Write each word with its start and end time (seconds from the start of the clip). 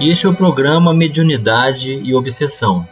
e 0.00 0.10
este 0.10 0.26
é 0.26 0.28
o 0.28 0.34
programa 0.34 0.94
Mediunidade 0.94 1.92
e 1.92 2.14
Obsessão. 2.14 2.86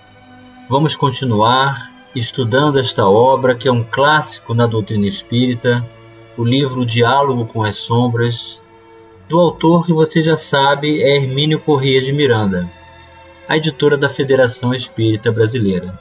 Vamos 0.69 0.97
continuar 0.97 1.93
estudando 2.17 2.81
esta 2.81 3.07
obra 3.07 3.55
que 3.55 3.69
é 3.69 3.73
um 3.73 3.85
clássico 3.85 4.55
na 4.55 4.67
doutrina 4.67 5.07
espírita, 5.07 5.87
o 6.37 6.45
livro 6.45 6.85
Diálogo 6.85 7.47
com 7.47 7.63
as 7.63 7.77
Sombras, 7.77 8.61
do 9.29 9.39
autor 9.39 9.87
que 9.87 9.93
você 9.93 10.21
já 10.21 10.37
sabe 10.37 11.01
é 11.01 11.17
Hermínio 11.17 11.61
Corrêa 11.61 12.03
de 12.03 12.13
Miranda, 12.13 12.69
a 13.49 13.57
editora 13.57 13.97
da 13.97 14.09
Federação 14.09 14.75
Espírita 14.75 15.31
Brasileira. 15.31 15.97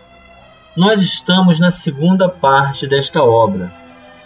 Nós 0.75 1.01
estamos 1.01 1.59
na 1.59 1.71
segunda 1.71 2.27
parte 2.27 2.87
desta 2.87 3.23
obra 3.23 3.71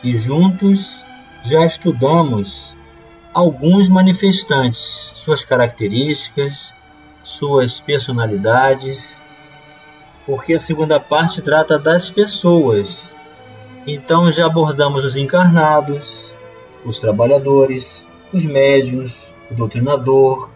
e 0.02 0.18
juntos 0.18 1.06
já 1.44 1.66
estudamos 1.66 2.74
alguns 3.40 3.88
manifestantes, 3.88 5.14
suas 5.16 5.46
características, 5.46 6.74
suas 7.24 7.80
personalidades, 7.80 9.18
porque 10.26 10.56
a 10.56 10.60
segunda 10.60 11.00
parte 11.00 11.42
trata 11.42 11.80
das 11.80 12.10
pessoas. 12.10 13.02
Então 13.88 14.30
já 14.30 14.46
abordamos 14.46 15.06
os 15.06 15.16
encarnados, 15.16 16.36
os 16.84 17.00
trabalhadores, 17.00 18.06
os 18.34 18.44
médios, 18.44 19.34
o 19.50 19.56
doutrinador, 19.56 20.50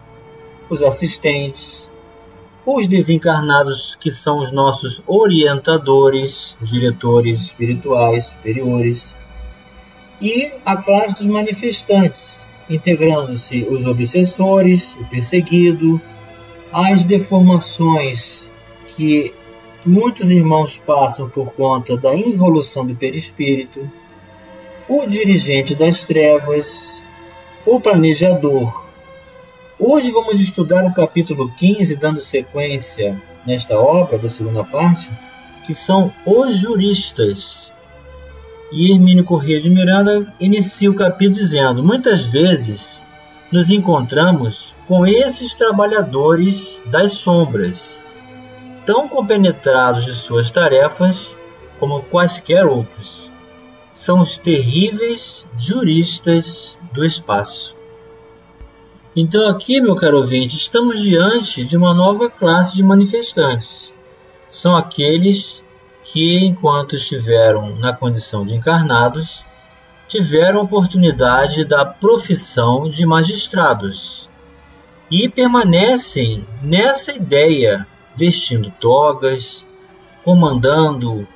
os 0.68 0.82
assistentes, 0.82 1.88
os 2.66 2.86
desencarnados 2.86 3.96
que 3.98 4.12
são 4.12 4.40
os 4.40 4.52
nossos 4.52 5.02
orientadores, 5.06 6.54
os 6.60 6.68
diretores 6.68 7.40
espirituais 7.40 8.26
superiores, 8.26 9.14
e 10.20 10.52
a 10.66 10.76
classe 10.76 11.14
dos 11.14 11.26
manifestantes, 11.28 12.44
integrando-se 12.68 13.66
os 13.68 13.86
obsessores, 13.86 14.94
o 14.94 15.04
perseguido, 15.04 16.00
as 16.72 17.04
deformações 17.04 18.50
que 18.86 19.32
muitos 19.84 20.30
irmãos 20.30 20.80
passam 20.84 21.28
por 21.28 21.52
conta 21.52 21.96
da 21.96 22.14
involução 22.14 22.86
do 22.86 22.94
perispírito, 22.94 23.90
o 24.88 25.06
dirigente 25.06 25.74
das 25.74 26.04
trevas, 26.04 27.02
o 27.66 27.80
planejador. 27.80 28.84
Hoje 29.78 30.10
vamos 30.10 30.40
estudar 30.40 30.84
o 30.84 30.94
capítulo 30.94 31.52
15, 31.54 31.96
dando 31.96 32.20
sequência 32.20 33.20
nesta 33.46 33.78
obra 33.78 34.18
da 34.18 34.28
segunda 34.28 34.64
parte, 34.64 35.10
que 35.66 35.74
são 35.74 36.12
os 36.24 36.56
juristas. 36.56 37.63
E 38.76 38.90
Hermínio 38.90 39.22
Corrêa 39.22 39.60
de 39.60 39.70
Miranda 39.70 40.26
inicia 40.40 40.90
o 40.90 40.96
capítulo 40.96 41.38
dizendo: 41.38 41.80
Muitas 41.80 42.22
vezes 42.22 43.04
nos 43.52 43.70
encontramos 43.70 44.74
com 44.88 45.06
esses 45.06 45.54
trabalhadores 45.54 46.82
das 46.86 47.12
sombras, 47.12 48.02
tão 48.84 49.08
compenetrados 49.08 50.04
de 50.04 50.12
suas 50.12 50.50
tarefas 50.50 51.38
como 51.78 52.02
quaisquer 52.02 52.66
outros. 52.66 53.30
São 53.92 54.20
os 54.20 54.38
terríveis 54.38 55.46
juristas 55.56 56.76
do 56.92 57.04
espaço. 57.04 57.76
Então, 59.14 59.48
aqui, 59.48 59.80
meu 59.80 59.94
caro 59.94 60.18
ouvinte, 60.18 60.56
estamos 60.56 61.00
diante 61.00 61.64
de 61.64 61.76
uma 61.76 61.94
nova 61.94 62.28
classe 62.28 62.74
de 62.74 62.82
manifestantes. 62.82 63.92
São 64.48 64.74
aqueles 64.74 65.64
que, 66.04 66.44
enquanto 66.44 66.94
estiveram 66.94 67.74
na 67.76 67.92
condição 67.92 68.44
de 68.44 68.54
encarnados, 68.54 69.44
tiveram 70.06 70.60
oportunidade 70.60 71.64
da 71.64 71.84
profissão 71.84 72.88
de 72.88 73.06
magistrados 73.06 74.28
e 75.10 75.28
permanecem 75.28 76.46
nessa 76.62 77.12
ideia, 77.12 77.86
vestindo 78.14 78.70
togas, 78.70 79.66
comandando 80.22 81.26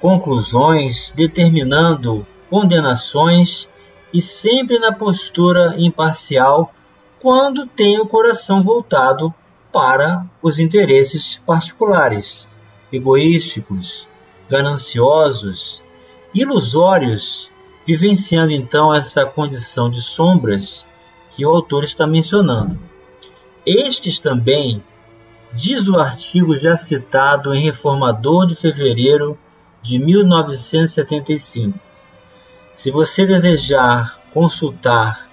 conclusões, 0.00 1.12
determinando 1.14 2.26
condenações 2.48 3.68
e 4.12 4.22
sempre 4.22 4.78
na 4.78 4.92
postura 4.92 5.74
imparcial 5.78 6.72
quando 7.20 7.66
tem 7.66 7.98
o 7.98 8.06
coração 8.06 8.62
voltado 8.62 9.34
para 9.72 10.24
os 10.40 10.58
interesses 10.58 11.42
particulares 11.44 12.48
egoísticos, 12.96 14.08
gananciosos, 14.48 15.84
ilusórios, 16.34 17.50
vivenciando 17.86 18.52
então 18.52 18.94
essa 18.94 19.24
condição 19.24 19.88
de 19.88 20.02
sombras 20.02 20.86
que 21.30 21.44
o 21.46 21.50
autor 21.50 21.84
está 21.84 22.06
mencionando. 22.06 22.78
Estes 23.64 24.18
também, 24.20 24.82
diz 25.52 25.88
o 25.88 25.98
artigo 25.98 26.56
já 26.56 26.76
citado 26.76 27.54
em 27.54 27.62
Reformador 27.62 28.46
de 28.46 28.54
fevereiro 28.54 29.38
de 29.82 29.98
1975. 29.98 31.78
Se 32.74 32.90
você 32.90 33.26
desejar 33.26 34.20
consultar 34.32 35.28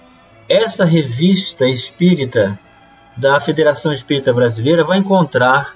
essa 0.48 0.84
revista 0.84 1.66
espírita 1.66 2.58
da 3.16 3.40
Federação 3.40 3.92
Espírita 3.92 4.32
Brasileira, 4.32 4.84
vai 4.84 4.98
encontrar 4.98 5.74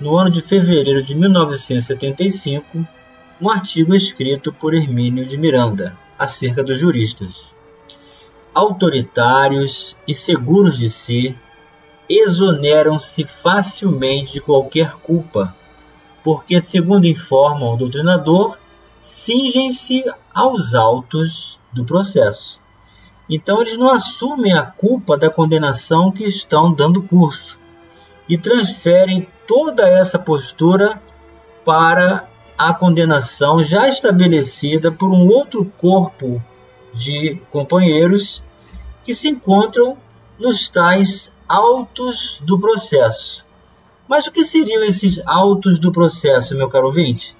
no 0.00 0.16
ano 0.16 0.30
de 0.30 0.40
fevereiro 0.40 1.02
de 1.02 1.14
1975, 1.14 2.86
um 3.40 3.50
artigo 3.50 3.94
escrito 3.94 4.50
por 4.52 4.74
Hermínio 4.74 5.26
de 5.26 5.36
Miranda 5.36 5.96
acerca 6.18 6.64
dos 6.64 6.78
juristas. 6.78 7.52
Autoritários 8.54 9.96
e 10.08 10.14
seguros 10.14 10.78
de 10.78 10.88
si, 10.88 11.36
exoneram-se 12.08 13.24
facilmente 13.24 14.32
de 14.32 14.40
qualquer 14.40 14.94
culpa, 14.94 15.54
porque, 16.24 16.60
segundo 16.60 17.06
informa 17.06 17.70
o 17.70 17.76
doutrinador, 17.76 18.58
cingem-se 19.02 20.04
aos 20.34 20.74
autos 20.74 21.60
do 21.72 21.84
processo. 21.84 22.60
Então, 23.28 23.60
eles 23.60 23.78
não 23.78 23.90
assumem 23.90 24.52
a 24.52 24.62
culpa 24.62 25.16
da 25.16 25.30
condenação 25.30 26.10
que 26.10 26.24
estão 26.24 26.72
dando 26.72 27.02
curso 27.02 27.58
e 28.28 28.36
transferem 28.36 29.28
toda 29.50 29.82
essa 29.82 30.16
postura 30.16 31.02
para 31.64 32.28
a 32.56 32.72
condenação 32.72 33.64
já 33.64 33.88
estabelecida 33.88 34.92
por 34.92 35.10
um 35.10 35.26
outro 35.26 35.64
corpo 35.76 36.40
de 36.94 37.34
companheiros 37.50 38.44
que 39.02 39.12
se 39.12 39.28
encontram 39.28 39.98
nos 40.38 40.68
tais 40.68 41.36
autos 41.48 42.40
do 42.44 42.60
processo. 42.60 43.44
Mas 44.06 44.28
o 44.28 44.30
que 44.30 44.44
seriam 44.44 44.84
esses 44.84 45.20
autos 45.26 45.80
do 45.80 45.90
processo, 45.90 46.54
meu 46.54 46.68
caro 46.68 46.86
ouvinte? 46.86 47.36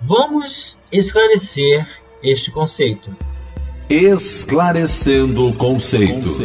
Vamos 0.00 0.76
esclarecer 0.90 1.86
este 2.20 2.50
conceito. 2.50 3.16
Esclarecendo 3.88 5.52
conceitos. 5.52 6.36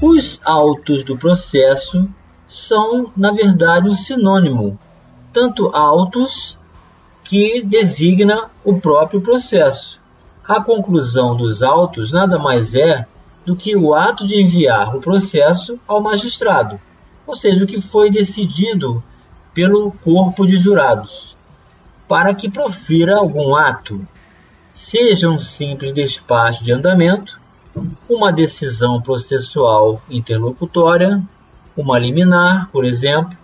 Os 0.00 0.40
autos 0.42 1.04
do 1.04 1.16
processo 1.16 2.08
são, 2.52 3.10
na 3.16 3.32
verdade, 3.32 3.88
um 3.88 3.94
sinônimo, 3.94 4.78
tanto 5.32 5.74
autos 5.74 6.58
que 7.24 7.62
designa 7.62 8.50
o 8.62 8.78
próprio 8.78 9.22
processo. 9.22 9.98
A 10.46 10.60
conclusão 10.60 11.34
dos 11.34 11.62
autos 11.62 12.12
nada 12.12 12.38
mais 12.38 12.74
é 12.74 13.06
do 13.46 13.56
que 13.56 13.74
o 13.74 13.94
ato 13.94 14.26
de 14.26 14.38
enviar 14.38 14.94
o 14.94 15.00
processo 15.00 15.80
ao 15.88 16.02
magistrado, 16.02 16.78
ou 17.26 17.34
seja, 17.34 17.64
o 17.64 17.66
que 17.66 17.80
foi 17.80 18.10
decidido 18.10 19.02
pelo 19.54 19.90
corpo 20.04 20.46
de 20.46 20.58
jurados, 20.58 21.34
para 22.06 22.34
que 22.34 22.50
profira 22.50 23.16
algum 23.16 23.56
ato, 23.56 24.06
seja 24.68 25.30
um 25.30 25.38
simples 25.38 25.94
despacho 25.94 26.62
de 26.62 26.70
andamento, 26.70 27.40
uma 28.08 28.30
decisão 28.30 29.00
processual 29.00 30.02
interlocutória, 30.10 31.22
uma 31.76 31.98
liminar, 31.98 32.68
por 32.70 32.84
exemplo, 32.84 33.36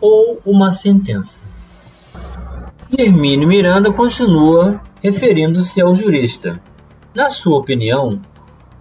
ou 0.00 0.40
uma 0.44 0.72
sentença. 0.72 1.44
Hermínio 2.96 3.48
Miranda 3.48 3.92
continua 3.92 4.80
referindo-se 5.02 5.80
ao 5.80 5.94
jurista. 5.94 6.60
Na 7.14 7.30
sua 7.30 7.56
opinião, 7.58 8.20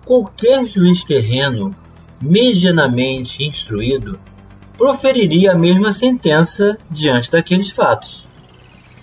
qualquer 0.05 0.65
juiz 0.65 1.03
terreno 1.03 1.75
medianamente 2.21 3.43
instruído 3.43 4.19
proferiria 4.77 5.53
a 5.53 5.57
mesma 5.57 5.91
sentença 5.91 6.77
diante 6.89 7.31
daqueles 7.31 7.71
fatos. 7.71 8.27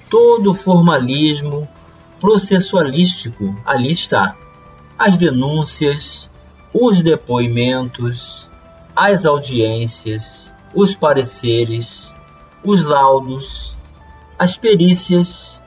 Todo 0.09 0.53
o 0.53 0.55
formalismo 0.55 1.69
processualístico 2.21 3.57
ali 3.65 3.91
está. 3.91 4.37
As 4.99 5.17
denúncias, 5.17 6.31
os 6.73 7.03
depoimentos, 7.03 8.49
as 8.95 9.25
audiências, 9.25 10.55
os 10.75 10.95
pareceres, 10.95 12.15
os 12.65 12.83
laudos, 12.85 13.77
as 14.39 14.57
perícias, 14.57 15.63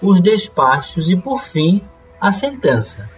os 0.00 0.20
despachos 0.20 1.08
e, 1.08 1.16
por 1.16 1.42
fim, 1.42 1.80
a 2.20 2.32
sentença. 2.32 3.08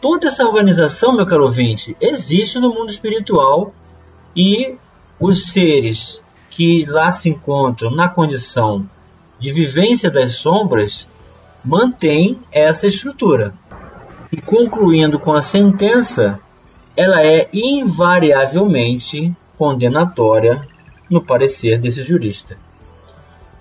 Toda 0.00 0.28
essa 0.28 0.44
organização, 0.44 1.12
meu 1.12 1.26
caro 1.26 1.44
ouvinte, 1.44 1.96
existe 2.00 2.58
no 2.58 2.72
mundo 2.72 2.90
espiritual 2.90 3.72
e 4.34 4.76
os 5.18 5.46
seres 5.46 6.22
que 6.50 6.84
lá 6.84 7.10
se 7.10 7.28
encontram 7.28 7.90
na 7.90 8.08
condição 8.08 8.88
de 9.38 9.52
vivência 9.52 10.10
das 10.10 10.34
sombras 10.34 11.08
mantêm 11.64 12.38
essa 12.52 12.86
estrutura. 12.86 13.52
E 14.30 14.40
concluindo 14.40 15.18
com 15.18 15.32
a 15.32 15.42
sentença, 15.42 16.40
ela 16.98 17.24
é 17.24 17.48
invariavelmente 17.54 19.32
condenatória 19.56 20.66
no 21.08 21.24
parecer 21.24 21.78
desse 21.78 22.02
jurista. 22.02 22.58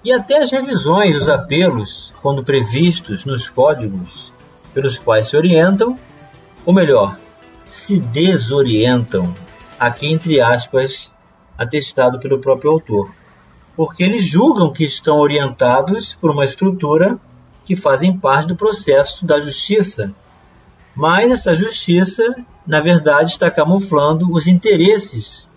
E 0.03 0.11
até 0.11 0.39
as 0.39 0.49
revisões 0.49 1.13
dos 1.13 1.29
apelos, 1.29 2.11
quando 2.19 2.43
previstos 2.43 3.25
nos 3.25 3.47
códigos 3.47 4.33
pelos 4.73 4.97
quais 4.97 5.27
se 5.27 5.37
orientam, 5.37 5.99
ou 6.65 6.73
melhor, 6.73 7.15
se 7.63 7.99
desorientam, 7.99 9.31
aqui 9.79 10.11
entre 10.11 10.41
aspas, 10.41 11.13
atestado 11.55 12.19
pelo 12.19 12.39
próprio 12.39 12.71
autor, 12.71 13.11
porque 13.75 14.03
eles 14.03 14.25
julgam 14.25 14.73
que 14.73 14.83
estão 14.83 15.19
orientados 15.19 16.15
por 16.15 16.31
uma 16.31 16.43
estrutura 16.43 17.19
que 17.63 17.75
fazem 17.75 18.17
parte 18.17 18.47
do 18.47 18.55
processo 18.55 19.27
da 19.27 19.39
justiça. 19.39 20.11
Mas 20.97 21.29
essa 21.29 21.55
justiça, 21.55 22.23
na 22.65 22.79
verdade, 22.79 23.29
está 23.29 23.51
camuflando 23.51 24.33
os 24.33 24.47
interesses 24.47 25.47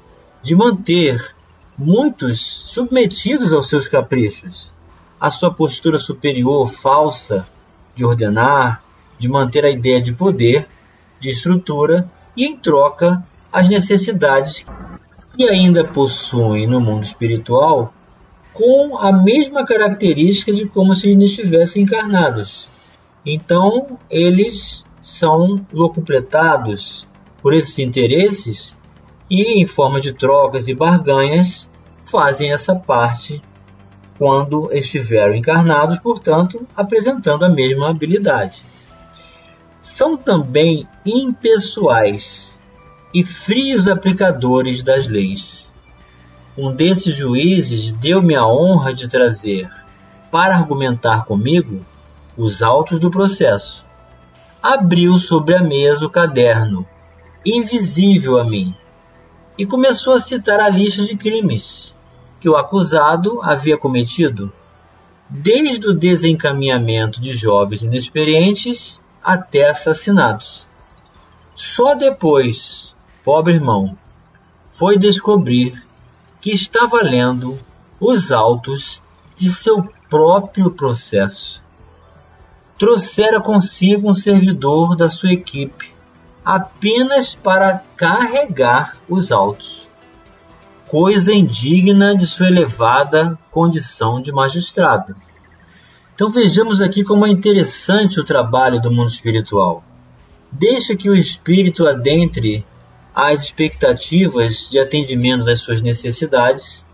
de 0.42 0.54
manter 0.54 1.34
muitos 1.78 2.38
submetidos 2.66 3.50
aos 3.50 3.66
seus 3.66 3.88
caprichos, 3.88 4.74
a 5.18 5.30
sua 5.30 5.50
postura 5.50 5.96
superior 5.96 6.68
falsa 6.68 7.46
de 7.94 8.04
ordenar, 8.04 8.84
de 9.18 9.30
manter 9.30 9.64
a 9.64 9.70
ideia 9.70 9.98
de 9.98 10.12
poder, 10.12 10.68
de 11.18 11.30
estrutura 11.30 12.06
e, 12.36 12.44
em 12.44 12.54
troca, 12.54 13.24
as 13.50 13.66
necessidades 13.66 14.66
que 15.34 15.48
ainda 15.48 15.82
possuem 15.82 16.66
no 16.66 16.82
mundo 16.82 17.04
espiritual 17.04 17.94
com 18.52 18.98
a 18.98 19.10
mesma 19.10 19.64
característica 19.64 20.52
de 20.52 20.66
como 20.66 20.94
se 20.94 21.08
eles 21.08 21.30
estivessem 21.30 21.84
encarnados. 21.84 22.68
Então, 23.24 23.98
eles 24.10 24.84
são 25.00 25.64
locupletados 25.72 27.06
por 27.42 27.54
esses 27.54 27.78
interesses 27.78 28.76
e, 29.28 29.60
em 29.60 29.66
forma 29.66 30.00
de 30.00 30.12
trocas 30.12 30.68
e 30.68 30.74
barganhas, 30.74 31.70
fazem 32.02 32.52
essa 32.52 32.74
parte 32.74 33.40
quando 34.18 34.70
estiveram 34.72 35.34
encarnados, 35.34 35.98
portanto, 35.98 36.66
apresentando 36.76 37.44
a 37.44 37.48
mesma 37.48 37.88
habilidade. 37.88 38.62
São 39.80 40.16
também 40.16 40.86
impessoais 41.06 42.60
e 43.14 43.24
frios 43.24 43.88
aplicadores 43.88 44.82
das 44.82 45.06
leis. 45.06 45.72
Um 46.58 46.74
desses 46.74 47.16
juízes 47.16 47.94
deu-me 47.94 48.34
a 48.34 48.46
honra 48.46 48.92
de 48.92 49.08
trazer, 49.08 49.70
para 50.30 50.54
argumentar 50.54 51.24
comigo, 51.24 51.80
os 52.36 52.62
autos 52.62 52.98
do 52.98 53.10
processo. 53.10 53.86
Abriu 54.62 55.18
sobre 55.18 55.56
a 55.56 55.62
mesa 55.62 56.04
o 56.04 56.10
caderno, 56.10 56.86
invisível 57.46 58.38
a 58.38 58.44
mim, 58.44 58.76
e 59.56 59.64
começou 59.64 60.12
a 60.12 60.20
citar 60.20 60.60
a 60.60 60.68
lista 60.68 61.02
de 61.02 61.16
crimes 61.16 61.94
que 62.38 62.48
o 62.48 62.56
acusado 62.56 63.40
havia 63.42 63.78
cometido, 63.78 64.52
desde 65.30 65.88
o 65.88 65.94
desencaminhamento 65.94 67.22
de 67.22 67.32
jovens 67.32 67.84
inexperientes 67.84 69.02
até 69.24 69.70
assassinatos. 69.70 70.68
Só 71.54 71.94
depois, 71.94 72.94
pobre 73.24 73.54
irmão, 73.54 73.96
foi 74.64 74.98
descobrir 74.98 75.82
que 76.38 76.50
estava 76.50 77.00
lendo 77.02 77.58
os 77.98 78.30
autos 78.30 79.02
de 79.34 79.48
seu 79.48 79.88
próprio 80.10 80.70
processo. 80.70 81.62
Trouxera 82.80 83.40
consigo 83.40 84.10
um 84.10 84.14
servidor 84.14 84.96
da 84.96 85.08
sua 85.08 85.32
equipe 85.32 85.92
apenas 86.42 87.36
para 87.36 87.84
carregar 87.94 88.96
os 89.08 89.30
autos 89.30 89.88
coisa 90.90 91.32
indigna 91.32 92.16
de 92.16 92.26
sua 92.26 92.48
elevada 92.48 93.38
condição 93.52 94.20
de 94.20 94.32
magistrado. 94.32 95.14
Então 96.12 96.32
vejamos 96.32 96.80
aqui 96.80 97.04
como 97.04 97.24
é 97.24 97.30
interessante 97.30 98.18
o 98.18 98.24
trabalho 98.24 98.80
do 98.80 98.90
mundo 98.90 99.08
espiritual. 99.08 99.84
Deixa 100.50 100.96
que 100.96 101.08
o 101.08 101.14
espírito 101.14 101.86
adentre 101.86 102.66
as 103.14 103.44
expectativas 103.44 104.68
de 104.68 104.80
atendimento 104.80 105.44
das 105.44 105.60
suas 105.60 105.80
necessidades, 105.80 106.84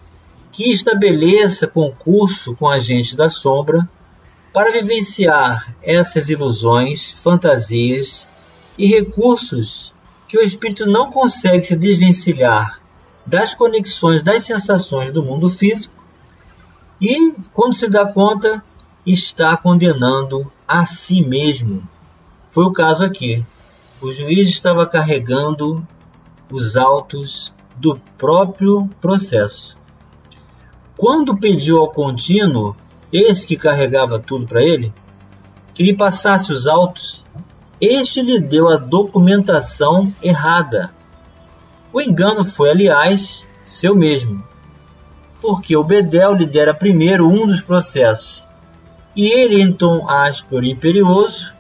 que 0.53 0.71
estabeleça 0.71 1.67
concurso 1.67 2.55
com 2.55 2.69
a 2.69 2.79
gente 2.79 3.17
da 3.17 3.31
sombra 3.31 3.89
para 4.57 4.73
vivenciar 4.73 5.77
essas 5.83 6.31
ilusões, 6.31 7.13
fantasias 7.13 8.27
e 8.79 8.87
recursos 8.87 9.93
que 10.27 10.39
o 10.39 10.41
espírito 10.41 10.87
não 10.87 11.13
consegue 11.13 11.63
se 11.63 11.77
desvencilhar 11.77 12.81
das 13.27 13.55
conexões 13.55 14.23
das 14.23 14.45
sensações 14.45 15.13
do 15.13 15.23
mundo 15.23 15.51
físico 15.51 16.03
e, 16.99 17.35
quando 17.53 17.75
se 17.75 17.87
dá 17.87 18.07
conta, 18.07 18.65
está 19.05 19.55
condenando 19.59 20.51
a 20.67 20.87
si 20.87 21.21
mesmo. 21.21 21.87
Foi 22.49 22.65
o 22.65 22.73
caso 22.73 23.05
aqui. 23.05 23.45
O 24.01 24.11
juiz 24.11 24.49
estava 24.49 24.87
carregando 24.87 25.87
os 26.51 26.79
autos 26.79 27.53
do 27.77 28.01
próprio 28.17 28.89
processo. 29.03 29.77
Quando 30.97 31.37
pediu 31.37 31.77
ao 31.77 31.91
contínuo, 31.91 32.75
esse 33.13 33.47
que 33.47 33.57
carregava 33.57 34.19
tudo 34.19 34.47
para 34.47 34.63
ele, 34.63 34.93
que 35.75 35.83
lhe 35.83 35.95
passasse 35.95 36.53
os 36.53 36.67
autos, 36.67 37.25
este 37.81 38.23
lhe 38.23 38.41
deu 38.41 38.69
a 38.69 38.77
documentação 38.77 40.13
errada 40.23 40.91
o 41.97 42.01
engano 42.03 42.45
foi, 42.45 42.69
aliás, 42.69 43.49
seu 43.65 43.97
mesmo, 43.97 44.45
porque 45.41 45.75
o 45.75 45.83
Bedel 45.83 46.35
lhe 46.35 46.45
dera 46.45 46.75
primeiro 46.75 47.27
um 47.27 47.47
dos 47.47 47.63
processos, 47.63 48.45
e 49.17 49.27
ele, 49.27 49.63
em 49.63 49.73
tom 49.73 50.07
áspero 50.07 50.63
e 50.63 50.73
imperioso, 50.73 51.55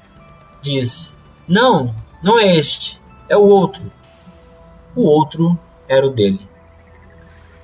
disse: 0.61 1.15
Não, 1.49 1.95
não 2.23 2.39
é 2.39 2.55
este, 2.55 3.01
é 3.31 3.35
o 3.35 3.47
outro. 3.47 3.91
O 4.95 5.05
outro 5.05 5.59
era 5.89 6.07
o 6.07 6.11
dele. 6.11 6.47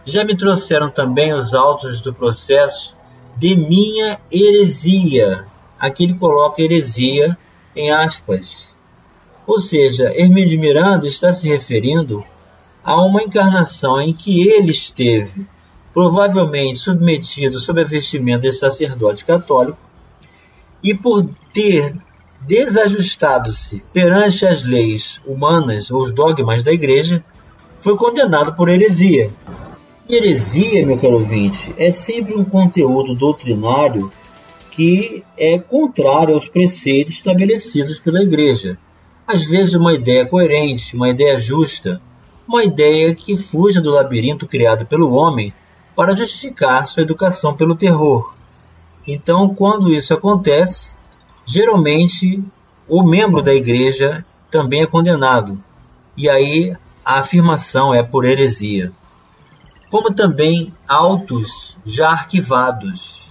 Já 0.07 0.25
me 0.25 0.35
trouxeram 0.35 0.89
também 0.89 1.35
os 1.35 1.53
autos 1.53 2.01
do 2.01 2.15
processo 2.15 2.97
de 3.37 3.57
minha 3.57 4.19
heresia. 4.31 5.47
Aqui 5.79 6.05
ele 6.05 6.15
coloca 6.15 6.63
heresia 6.63 7.37
em 7.75 7.91
aspas. 7.91 8.77
Ou 9.47 9.59
seja, 9.59 10.13
Hermínio 10.15 10.51
de 10.51 10.59
Miranda 10.59 11.07
está 11.07 11.33
se 11.33 11.49
referindo 11.49 12.25
a 12.85 13.03
uma 13.05 13.23
encarnação 13.23 14.01
em 14.01 14.13
que 14.13 14.49
ele 14.49 14.71
esteve, 14.71 15.47
provavelmente 15.93 16.79
submetido 16.79 17.59
sob 17.61 17.81
a 17.81 17.85
vestimenta 17.85 18.49
de 18.49 18.53
sacerdote 18.53 19.25
católico, 19.25 19.79
e 20.83 20.95
por 20.95 21.29
ter 21.53 21.95
desajustado-se 22.41 23.83
perante 23.93 24.45
as 24.45 24.65
leis 24.65 25.21
humanas 25.25 25.91
ou 25.91 26.03
os 26.03 26.13
dogmas 26.13 26.63
da 26.63 26.73
igreja, 26.73 27.25
foi 27.77 27.97
condenado 27.97 28.55
por 28.55 28.69
heresia. 28.69 29.31
Heresia, 30.15 30.85
meu 30.85 30.99
caro 30.99 31.15
ouvinte, 31.15 31.73
é 31.79 31.91
sempre 31.91 32.35
um 32.35 32.45
conteúdo 32.45 33.15
doutrinário 33.15 34.13
que 34.71 35.25
é 35.39 35.59
contrário 35.59 36.35
aos 36.35 36.47
preceitos 36.47 37.15
estabelecidos 37.15 37.99
pela 37.99 38.23
igreja. 38.23 38.77
Às 39.27 39.43
vezes, 39.43 39.75
uma 39.75 39.95
ideia 39.95 40.27
coerente, 40.27 40.95
uma 40.95 41.09
ideia 41.09 41.41
justa, 41.41 41.99
uma 42.47 42.63
ideia 42.63 43.15
que 43.15 43.39
fuja 43.39 43.81
do 43.81 43.91
labirinto 43.91 44.47
criado 44.47 44.85
pelo 44.85 45.15
homem 45.15 45.51
para 45.97 46.15
justificar 46.15 46.87
sua 46.87 47.05
educação 47.05 47.55
pelo 47.55 47.75
terror. 47.75 48.35
Então, 49.09 49.55
quando 49.55 49.91
isso 49.91 50.13
acontece, 50.13 50.95
geralmente 51.47 52.39
o 52.87 53.03
membro 53.03 53.41
da 53.41 53.55
igreja 53.55 54.23
também 54.51 54.83
é 54.83 54.87
condenado, 54.87 55.59
e 56.15 56.29
aí 56.29 56.77
a 57.03 57.21
afirmação 57.21 57.95
é 57.95 58.03
por 58.03 58.27
heresia. 58.27 58.93
Como 59.93 60.11
também 60.11 60.73
autos 60.89 61.77
já 61.85 62.13
arquivados, 62.13 63.29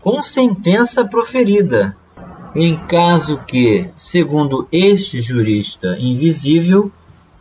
com 0.00 0.22
sentença 0.22 1.04
proferida, 1.04 1.94
em 2.56 2.74
caso 2.74 3.36
que, 3.46 3.90
segundo 3.94 4.66
este 4.72 5.20
jurista 5.20 5.98
invisível, 5.98 6.90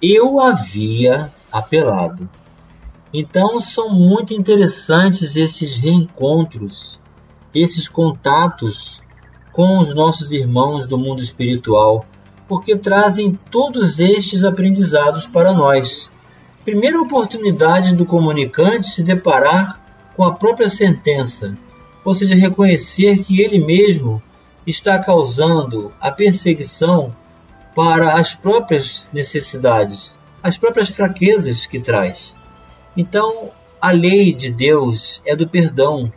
eu 0.02 0.42
havia 0.42 1.32
apelado. 1.50 2.30
Então 3.14 3.62
são 3.62 3.92
muito 3.92 4.34
interessantes 4.34 5.38
esses 5.38 5.78
reencontros, 5.78 7.00
esses 7.56 7.88
contatos 7.88 9.02
com 9.54 9.78
os 9.78 9.94
nossos 9.94 10.34
irmãos 10.34 10.86
do 10.86 10.98
mundo 10.98 11.22
espiritual, 11.22 12.06
porque 12.46 12.76
trazem 12.76 13.40
todos 13.50 14.00
estes 14.02 14.44
aprendizados 14.44 15.26
para 15.28 15.54
nós. 15.54 16.12
Primeira 16.66 17.02
oportunidade 17.02 17.96
do 17.96 18.06
comunicante 18.06 18.90
se 18.90 19.02
deparar 19.02 19.80
com 20.16 20.24
a 20.24 20.34
própria 20.34 20.70
sentença, 20.70 21.58
ou 22.04 22.14
seja, 22.14 22.36
reconhecer 22.36 23.24
que 23.24 23.42
ele 23.42 23.60
mesmo 23.60 24.22
está 24.68 25.00
causando 25.00 25.94
a 26.00 26.12
perseguição 26.12 27.16
para 27.74 28.16
as 28.16 28.34
próprias 28.34 29.08
necessidades, 29.14 30.20
as 30.44 30.58
próprias 30.58 30.90
fraquezas 30.90 31.66
que 31.66 31.80
traz. 31.80 32.36
Então, 32.96 33.52
a 33.82 33.92
lei 33.92 34.34
de 34.34 34.52
Deus 34.52 35.22
é 35.26 35.36
do 35.36 35.48
perdão, 35.48 36.12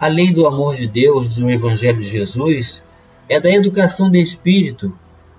a 0.00 0.08
lei 0.08 0.32
do 0.32 0.46
amor 0.46 0.74
de 0.74 0.88
Deus, 0.88 1.36
do 1.36 1.48
Evangelho 1.48 2.00
de 2.00 2.08
Jesus, 2.08 2.82
é 3.28 3.38
da 3.38 3.50
educação 3.50 4.10
de 4.10 4.20
espírito, 4.20 4.92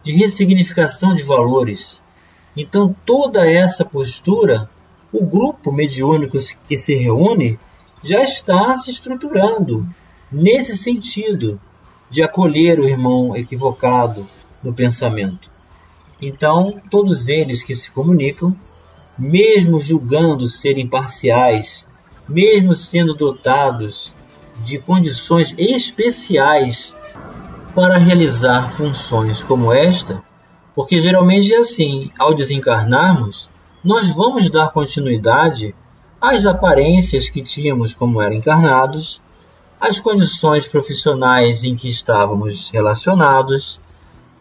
de 0.03 0.13
ressignificação 0.13 1.13
de 1.13 1.23
valores. 1.23 2.01
Então, 2.57 2.95
toda 3.05 3.47
essa 3.47 3.85
postura, 3.85 4.67
o 5.13 5.23
grupo 5.23 5.71
mediúnico 5.71 6.39
que 6.67 6.75
se 6.75 6.95
reúne 6.95 7.59
já 8.03 8.23
está 8.23 8.75
se 8.75 8.89
estruturando 8.89 9.87
nesse 10.31 10.75
sentido 10.75 11.61
de 12.09 12.23
acolher 12.23 12.79
o 12.79 12.87
irmão 12.87 13.35
equivocado 13.35 14.27
no 14.63 14.73
pensamento. 14.73 15.51
Então, 16.19 16.81
todos 16.89 17.27
eles 17.27 17.61
que 17.61 17.75
se 17.75 17.91
comunicam, 17.91 18.55
mesmo 19.15 19.79
julgando 19.79 20.47
serem 20.47 20.87
parciais, 20.87 21.85
mesmo 22.27 22.73
sendo 22.73 23.13
dotados 23.13 24.11
de 24.63 24.79
condições 24.79 25.53
especiais 25.59 26.95
para 27.75 27.97
realizar 27.97 28.71
funções 28.71 29.43
como 29.43 29.71
esta, 29.71 30.23
porque 30.77 31.01
geralmente 31.01 31.51
é 31.55 31.57
assim, 31.57 32.11
ao 32.19 32.35
desencarnarmos, 32.35 33.49
nós 33.83 34.11
vamos 34.11 34.47
dar 34.51 34.69
continuidade 34.69 35.73
às 36.21 36.45
aparências 36.45 37.27
que 37.27 37.41
tínhamos 37.41 37.95
como 37.95 38.21
eram 38.21 38.35
encarnados, 38.35 39.19
às 39.81 39.99
condições 39.99 40.67
profissionais 40.67 41.63
em 41.63 41.75
que 41.75 41.89
estávamos 41.89 42.69
relacionados, 42.69 43.79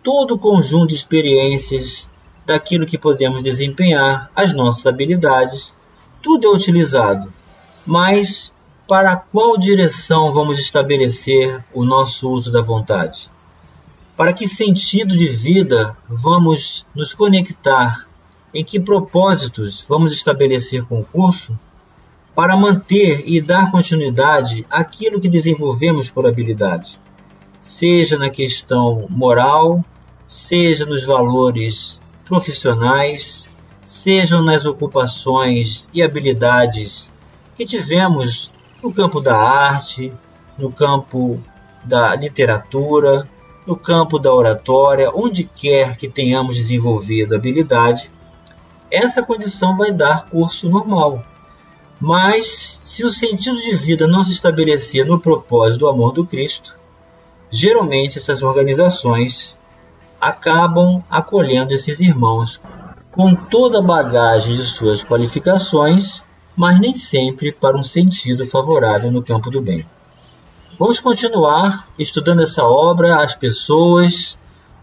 todo 0.02 0.35
o 0.35 0.38
conjunto 0.38 0.88
de 0.88 0.97
experiências 0.97 2.11
daquilo 2.45 2.85
que 2.85 2.99
podemos 2.99 3.43
desempenhar, 3.43 4.31
as 4.37 4.52
nossas 4.52 4.85
habilidades, 4.87 5.75
tudo 6.21 6.49
é 6.49 6.50
utilizado. 6.50 7.33
Mas 7.87 8.52
para 8.87 9.16
qual 9.16 9.57
direção 9.57 10.31
vamos 10.31 10.59
estabelecer 10.59 11.64
o 11.73 11.83
nosso 11.83 12.28
uso 12.28 12.52
da 12.52 12.61
vontade? 12.61 13.31
Para 14.17 14.33
que 14.33 14.49
sentido 14.49 15.15
de 15.15 15.29
vida 15.29 15.95
vamos 16.09 16.87
nos 16.95 17.13
conectar? 17.13 18.07
Em 18.55 18.65
que 18.65 18.81
propósitos 18.81 19.85
vamos 19.87 20.11
estabelecer 20.13 20.85
concurso? 20.85 21.59
Para 22.35 22.57
manter 22.57 23.25
e 23.27 23.43
dar 23.43 23.71
continuidade 23.71 24.67
àquilo 24.71 25.21
que 25.21 25.29
desenvolvemos 25.29 26.09
por 26.09 26.27
habilidade, 26.27 26.99
seja 27.61 28.17
na 28.17 28.31
questão 28.31 29.07
moral, 29.11 29.85
seja 30.25 30.87
nos 30.87 31.05
valores 31.05 32.01
profissionais, 32.25 33.51
sejam 33.85 34.43
nas 34.43 34.65
ocupações 34.65 35.91
e 35.93 36.03
habilidades 36.03 37.13
que 37.55 37.67
tivemos 37.67 38.51
no 38.83 38.93
campo 38.93 39.21
da 39.21 39.37
arte, 39.37 40.11
no 40.59 40.73
campo 40.73 41.39
da 41.85 42.17
literatura, 42.17 43.29
no 43.67 43.77
campo 43.77 44.19
da 44.19 44.33
oratória, 44.33 45.11
onde 45.15 45.45
quer 45.45 45.97
que 45.97 46.09
tenhamos 46.09 46.57
desenvolvido 46.57 47.35
habilidade, 47.35 48.11
essa 48.91 49.23
condição 49.23 49.77
vai 49.77 49.93
dar 49.93 50.27
curso 50.27 50.69
normal. 50.69 51.25
Mas 52.01 52.47
se 52.81 53.05
o 53.05 53.11
sentido 53.11 53.61
de 53.61 53.75
vida 53.75 54.07
não 54.07 54.23
se 54.23 54.33
estabelecer 54.33 55.05
no 55.05 55.19
propósito 55.19 55.81
do 55.81 55.89
amor 55.89 56.13
do 56.13 56.25
Cristo, 56.25 56.79
geralmente 57.51 58.19
essas 58.19 58.43
organizações 58.43 59.59
acabam 60.21 61.03
acolhendo 61.11 61.73
esses 61.73 62.01
irmãos 62.01 62.61
com 63.11 63.35
toda 63.35 63.79
a 63.79 63.83
bagagem 63.83 64.55
de 64.55 64.63
suas 64.63 65.03
qualificações, 65.03 66.23
mas 66.55 66.79
nem 66.79 66.95
sempre 66.95 67.51
para 67.51 67.77
um 67.77 67.83
sentido 67.83 68.47
favorável 68.47 69.11
no 69.11 69.23
campo 69.23 69.51
do 69.51 69.61
bem. 69.61 69.87
Vamos 70.78 71.00
continuar 71.00 71.87
estudando 71.99 72.42
essa 72.42 72.62
obra, 72.62 73.23
as 73.23 73.35
pessoas, 73.35 74.38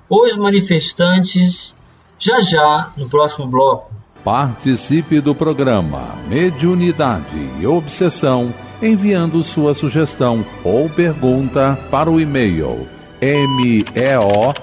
os 0.10 0.36
manifestantes, 0.36 1.76
já 2.18 2.42
já 2.42 2.92
no 2.98 3.08
próximo 3.08 3.46
bloco. 3.46 3.94
Participe 4.24 5.22
do 5.22 5.36
programa 5.36 6.16
Mediunidade 6.28 7.38
e 7.60 7.68
Obsessão 7.68 8.52
enviando 8.82 9.44
sua 9.44 9.76
sugestão 9.76 10.44
ou 10.64 10.90
pergunta 10.90 11.78
para 11.92 12.10
o 12.10 12.20
e-mail 12.20 12.88
meo 13.22 14.54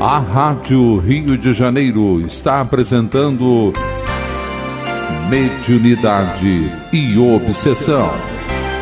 A 0.00 0.18
Rádio 0.18 0.98
Rio 0.98 1.38
de 1.38 1.52
Janeiro 1.52 2.20
está 2.26 2.60
apresentando 2.60 3.72
Mediunidade 5.28 6.72
e 6.92 7.18
Obsessão. 7.18 8.10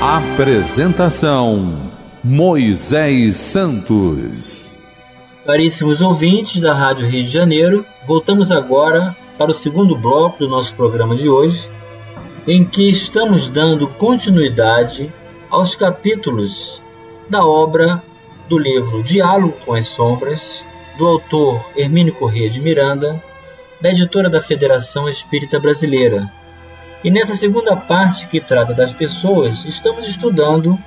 Apresentação 0.01 1.91
Moisés 2.25 3.37
Santos. 3.37 4.79
Caríssimos 5.45 6.01
ouvintes 6.01 6.61
da 6.61 6.73
Rádio 6.73 7.07
Rio 7.07 7.25
de 7.25 7.31
Janeiro, 7.31 7.85
voltamos 8.07 8.51
agora 8.51 9.15
para 9.39 9.51
o 9.51 9.55
segundo 9.55 9.97
bloco 9.97 10.39
do 10.39 10.49
nosso 10.49 10.75
programa 10.75 11.17
de 11.17 11.29
hoje, 11.29 11.71
em 12.47 12.65
que 12.65 12.91
estamos 12.91 13.49
dando 13.49 13.87
continuidade 13.87 15.13
aos 15.51 15.77
capítulos 15.77 16.83
da 17.29 17.45
obra 17.45 18.03
do 18.49 18.59
livro 18.59 19.03
Diálogo 19.03 19.55
com 19.65 19.75
as 19.75 19.87
Sombras, 19.87 20.65
do 20.97 21.07
autor 21.07 21.71
Hermínio 21.77 22.15
Corrêa 22.15 22.49
de 22.49 22.61
Miranda, 22.61 23.23
da 23.81 23.91
editora 23.91 24.29
da 24.29 24.43
Federação 24.43 25.09
Espírita 25.09 25.61
Brasileira. 25.61 26.31
E 27.05 27.11
nessa 27.11 27.35
segunda 27.37 27.77
parte 27.77 28.27
que 28.27 28.41
trata 28.41 28.75
das 28.75 28.93
pessoas, 28.93 29.65
estamos 29.65 30.07
estudando 30.07 30.79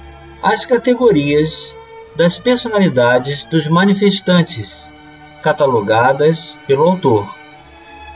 as 0.41 0.65
categorias 0.65 1.75
das 2.15 2.37
personalidades 2.37 3.45
dos 3.45 3.67
manifestantes, 3.67 4.91
catalogadas 5.41 6.57
pelo 6.67 6.83
autor. 6.83 7.42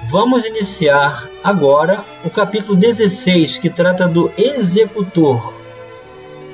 Vamos 0.03 0.45
iniciar 0.45 1.27
agora 1.43 2.03
o 2.23 2.29
capítulo 2.29 2.77
16, 2.77 3.57
que 3.57 3.69
trata 3.69 4.07
do 4.07 4.31
executor. 4.37 5.53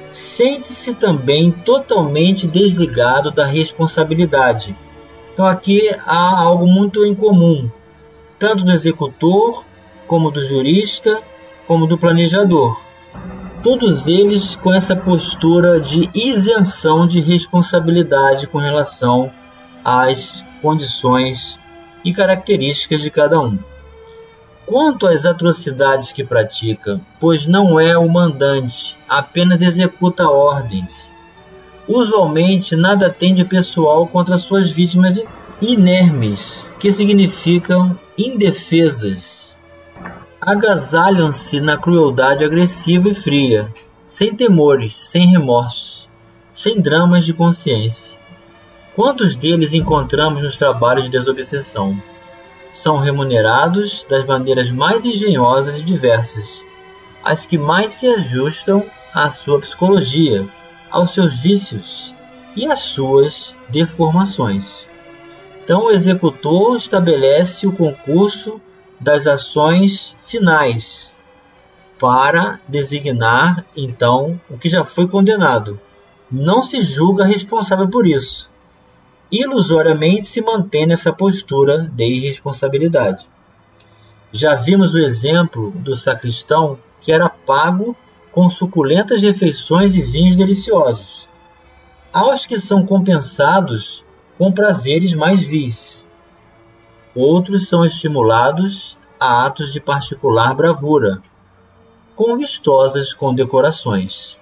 Sente-se 0.10 0.96
também 0.96 1.52
totalmente 1.52 2.48
desligado 2.48 3.32
da 3.32 3.46
responsabilidade. 3.46 4.76
Então, 5.34 5.46
aqui 5.46 5.90
há 6.06 6.40
algo 6.40 6.66
muito 6.68 7.06
em 7.06 7.14
comum, 7.14 7.70
tanto 8.40 8.64
do 8.64 8.72
executor, 8.72 9.66
como 10.08 10.32
do 10.32 10.46
jurista, 10.46 11.22
como 11.68 11.88
do 11.88 11.98
planejador 11.98 12.84
todos 13.64 14.08
eles 14.08 14.58
com 14.58 14.74
essa 14.74 14.94
postura 14.94 15.80
de 15.80 16.10
isenção 16.14 17.08
de 17.08 17.22
responsabilidade 17.22 18.46
com 18.46 18.58
relação 18.58 19.32
às 19.86 20.44
condições 20.62 21.62
e 22.04 22.14
características 22.14 23.02
de 23.02 23.10
cada 23.10 23.40
um. 23.40 23.58
Quanto 24.66 25.08
às 25.08 25.26
atrocidades 25.26 26.12
que 26.12 26.24
pratica, 26.24 27.02
pois 27.20 27.46
não 27.46 27.80
é 27.80 27.98
o 27.98 28.10
mandante, 28.10 28.98
apenas 29.08 29.62
executa 29.62 30.30
ordens. 30.30 31.12
Usualmente 31.88 32.76
nada 32.76 33.10
tem 33.10 33.34
de 33.34 33.44
pessoal 33.44 34.08
contra 34.08 34.38
suas 34.38 34.70
vítimas 34.70 35.22
inermes, 35.62 36.74
que 36.80 36.92
significam 36.92 38.00
indefesas 38.18 39.44
agasalham-se 40.46 41.62
na 41.62 41.78
crueldade 41.78 42.44
agressiva 42.44 43.08
e 43.08 43.16
fria, 43.16 43.74
sem 44.06 44.36
temores, 44.36 44.94
sem 44.94 45.28
remorsos, 45.28 46.10
sem 46.52 46.82
dramas 46.82 47.26
de 47.26 47.34
consciência. 47.34 48.20
Quantos 48.96 49.36
deles 49.36 49.74
encontramos 49.74 50.44
nos 50.44 50.56
trabalhos 50.56 51.06
de 51.06 51.10
desobsessão? 51.10 52.00
São 52.70 53.00
remunerados 53.00 54.06
das 54.08 54.24
maneiras 54.24 54.70
mais 54.70 55.04
engenhosas 55.04 55.80
e 55.80 55.84
diversas, 55.84 56.64
as 57.24 57.44
que 57.44 57.58
mais 57.58 57.94
se 57.94 58.06
ajustam 58.06 58.86
à 59.12 59.32
sua 59.32 59.60
psicologia, 59.60 60.48
aos 60.92 61.12
seus 61.12 61.40
vícios 61.40 62.14
e 62.56 62.68
às 62.68 62.82
suas 62.82 63.58
deformações. 63.68 64.88
Então, 65.64 65.88
o 65.88 65.92
executor 65.92 66.78
estabelece 66.78 67.66
o 67.66 67.72
concurso 67.72 68.62
das 69.00 69.26
ações 69.26 70.16
finais 70.22 71.16
para 72.00 72.60
designar 72.68 73.66
então 73.76 74.40
o 74.52 74.56
que 74.56 74.70
já 74.70 74.86
foi 74.86 75.08
condenado. 75.08 75.80
Não 76.30 76.62
se 76.62 76.80
julga 76.80 77.26
responsável 77.26 77.88
por 77.90 78.06
isso. 78.06 78.53
Ilusoriamente 79.36 80.28
se 80.28 80.44
mantém 80.44 80.86
nessa 80.86 81.12
postura 81.12 81.90
de 81.92 82.04
irresponsabilidade. 82.04 83.28
Já 84.32 84.54
vimos 84.54 84.94
o 84.94 85.00
exemplo 85.00 85.72
do 85.72 85.98
sacristão 85.98 86.78
que 87.00 87.12
era 87.12 87.28
pago 87.28 87.98
com 88.32 88.48
suculentas 88.48 89.24
refeições 89.24 89.96
e 89.96 90.04
vinhos 90.04 90.36
deliciosos, 90.36 91.28
aos 92.14 92.46
que 92.46 92.60
são 92.60 92.86
compensados 92.86 94.06
com 94.38 94.52
prazeres 94.52 95.16
mais 95.16 95.42
vis. 95.42 96.06
Outros 97.16 97.68
são 97.68 97.84
estimulados 97.84 99.00
a 99.20 99.48
atos 99.48 99.74
de 99.74 99.80
particular 99.80 100.54
bravura, 100.54 101.20
com 102.16 102.38
vistosas 102.38 103.16
condecorações. 103.16 104.38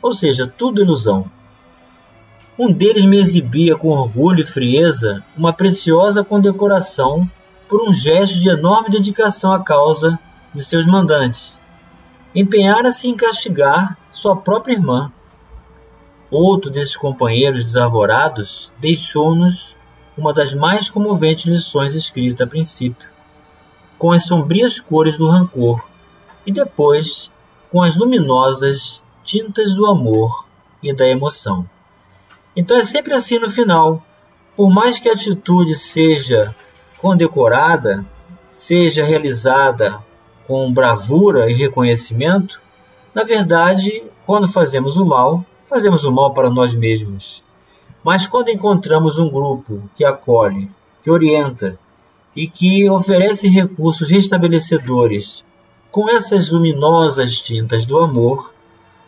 Ou 0.00 0.14
seja, 0.14 0.46
tudo 0.46 0.80
ilusão. 0.80 1.30
Um 2.64 2.70
deles 2.70 3.04
me 3.06 3.16
exibia 3.16 3.74
com 3.74 3.88
orgulho 3.88 4.42
e 4.42 4.46
frieza 4.46 5.24
uma 5.36 5.52
preciosa 5.52 6.22
condecoração 6.22 7.28
por 7.68 7.82
um 7.82 7.92
gesto 7.92 8.38
de 8.38 8.48
enorme 8.48 8.88
dedicação 8.88 9.52
à 9.52 9.64
causa 9.64 10.16
de 10.54 10.62
seus 10.62 10.86
mandantes. 10.86 11.60
Empenhara-se 12.32 13.08
em 13.08 13.16
castigar 13.16 13.98
sua 14.12 14.36
própria 14.36 14.74
irmã. 14.74 15.10
Outro 16.30 16.70
desses 16.70 16.96
companheiros 16.96 17.64
desarvorados 17.64 18.72
deixou-nos 18.78 19.76
uma 20.16 20.32
das 20.32 20.54
mais 20.54 20.88
comoventes 20.88 21.46
lições 21.46 21.96
escritas 21.96 22.46
a 22.46 22.48
princípio, 22.48 23.08
com 23.98 24.12
as 24.12 24.24
sombrias 24.24 24.78
cores 24.78 25.16
do 25.16 25.28
rancor, 25.28 25.84
e 26.46 26.52
depois 26.52 27.28
com 27.72 27.82
as 27.82 27.96
luminosas 27.96 29.02
tintas 29.24 29.74
do 29.74 29.84
amor 29.84 30.46
e 30.80 30.94
da 30.94 31.08
emoção. 31.08 31.68
Então 32.54 32.76
é 32.76 32.82
sempre 32.82 33.14
assim 33.14 33.38
no 33.38 33.50
final. 33.50 34.04
Por 34.56 34.70
mais 34.70 34.98
que 34.98 35.08
a 35.08 35.12
atitude 35.12 35.74
seja 35.74 36.54
condecorada, 36.98 38.04
seja 38.50 39.04
realizada 39.04 39.98
com 40.46 40.72
bravura 40.72 41.50
e 41.50 41.54
reconhecimento, 41.54 42.60
na 43.14 43.24
verdade, 43.24 44.02
quando 44.26 44.48
fazemos 44.48 44.96
o 44.96 45.06
mal, 45.06 45.44
fazemos 45.66 46.04
o 46.04 46.12
mal 46.12 46.32
para 46.32 46.50
nós 46.50 46.74
mesmos. 46.74 47.42
Mas 48.04 48.26
quando 48.26 48.50
encontramos 48.50 49.18
um 49.18 49.30
grupo 49.30 49.82
que 49.94 50.04
acolhe, 50.04 50.70
que 51.02 51.10
orienta 51.10 51.78
e 52.34 52.46
que 52.46 52.88
oferece 52.90 53.48
recursos 53.48 54.08
restabelecedores 54.08 55.44
com 55.90 56.08
essas 56.08 56.50
luminosas 56.50 57.40
tintas 57.40 57.84
do 57.84 57.98
amor, 57.98 58.52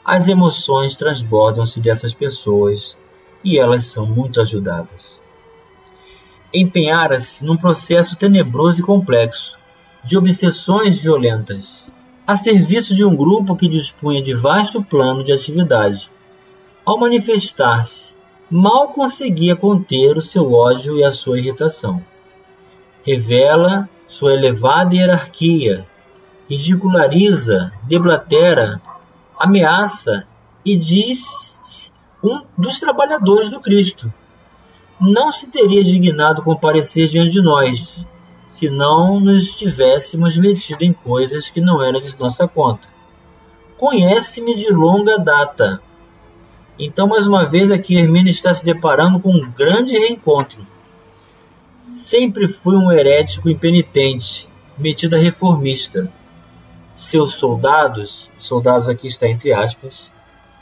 as 0.05 0.29
emoções 0.29 0.97
transbordam-se 0.97 1.81
dessas 1.81 2.13
pessoas 2.13 2.99
e 3.45 3.59
elas 3.59 3.85
são 3.85 4.07
muito 4.07 4.41
ajudadas. 4.41 5.23
Empenhara-se 6.53 7.45
num 7.45 7.57
processo 7.57 8.17
tenebroso 8.17 8.81
e 8.81 8.85
complexo 8.85 9.59
de 10.03 10.17
obsessões 10.17 11.03
violentas, 11.03 11.87
a 12.27 12.37
serviço 12.37 12.95
de 12.95 13.05
um 13.05 13.15
grupo 13.15 13.57
que 13.57 13.69
dispunha 13.69 14.23
de 14.23 14.33
vasto 14.35 14.83
plano 14.83 15.23
de 15.23 15.33
atividade. 15.33 16.11
Ao 16.85 16.99
manifestar-se, 16.99 18.15
mal 18.51 18.89
conseguia 18.89 19.57
conter 19.57 20.17
o 20.17 20.23
seu 20.23 20.53
ódio 20.53 20.97
e 20.97 21.05
a 21.05 21.11
sua 21.11 21.39
irritação. 21.39 22.05
Revela 23.03 23.89
sua 24.07 24.35
elevada 24.35 24.95
hierarquia, 24.95 25.87
ridiculariza, 26.49 27.73
deblatera, 27.83 28.81
ameaça 29.39 30.27
e 30.65 30.77
diz 30.77 31.93
um 32.25 32.41
dos 32.57 32.81
trabalhadores 32.81 33.51
do 33.51 33.61
Cristo. 33.61 34.13
Não 34.99 35.31
se 35.31 35.49
teria 35.49 35.85
dignado 35.85 36.43
comparecer 36.43 37.07
diante 37.07 37.33
de 37.33 37.43
nós, 37.43 38.09
se 38.47 38.71
não 38.71 39.21
nos 39.21 39.49
estivéssemos 39.49 40.37
metido 40.39 40.83
em 40.83 40.93
coisas 40.93 41.51
que 41.51 41.61
não 41.61 41.83
eram 41.83 42.01
de 42.01 42.19
nossa 42.19 42.49
conta. 42.49 42.89
Conhece-me 43.77 44.55
de 44.55 44.73
longa 44.73 45.19
data. 45.19 45.83
Então, 46.79 47.07
mais 47.07 47.27
uma 47.27 47.45
vez, 47.45 47.71
aqui 47.71 47.97
Hermínio 47.97 48.31
está 48.31 48.55
se 48.55 48.65
deparando 48.65 49.21
com 49.21 49.31
um 49.31 49.51
grande 49.51 49.93
reencontro. 49.99 50.67
Sempre 51.79 52.49
fui 52.49 52.75
um 52.77 52.91
herético 52.91 53.51
impenitente, 53.51 54.49
metido 54.79 55.15
a 55.15 55.19
reformista. 55.19 56.11
Seus 56.95 57.35
soldados, 57.35 58.31
soldados 58.39 58.89
aqui 58.89 59.09
está 59.09 59.29
entre 59.29 59.53
aspas, 59.53 60.14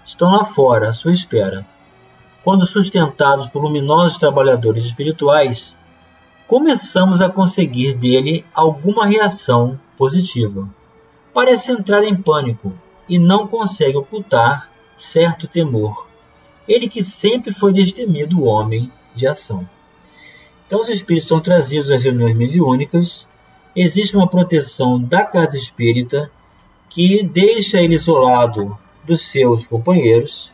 estão 0.05 0.31
lá 0.31 0.45
fora 0.45 0.88
à 0.88 0.93
sua 0.93 1.12
espera. 1.12 1.67
Quando 2.45 2.67
sustentados 2.67 3.49
por 3.49 3.62
luminosos 3.62 4.19
trabalhadores 4.19 4.85
espirituais, 4.85 5.77
começamos 6.47 7.23
a 7.23 7.29
conseguir 7.29 7.95
dele 7.95 8.45
alguma 8.53 9.07
reação 9.07 9.79
positiva. 9.97 10.69
Parece 11.33 11.73
entrar 11.73 12.05
em 12.05 12.15
pânico 12.15 12.77
e 13.09 13.19
não 13.19 13.47
consegue 13.47 13.97
ocultar 13.97 14.71
certo 14.97 15.47
temor. 15.47 16.09
Ele 16.69 16.88
que 16.88 17.03
sempre 17.03 17.53
foi 17.53 17.73
destemido 17.73 18.45
homem 18.45 18.91
de 19.15 19.27
ação. 19.27 19.69
Então 20.67 20.81
os 20.81 20.88
espíritos 20.88 21.29
são 21.29 21.41
trazidos 21.41 21.91
às 21.91 22.03
reuniões 22.03 22.35
mediúnicas. 22.35 23.29
Existe 23.75 24.17
uma 24.17 24.29
proteção 24.29 25.01
da 25.01 25.25
casa 25.25 25.57
espírita 25.57 26.31
que 26.88 27.23
deixa 27.23 27.81
ele 27.81 27.95
isolado 27.95 28.77
dos 29.05 29.23
seus 29.23 29.67
companheiros. 29.67 30.53